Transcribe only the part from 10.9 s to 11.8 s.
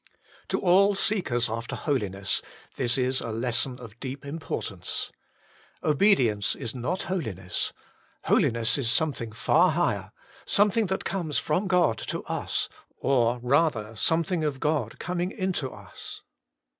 comes from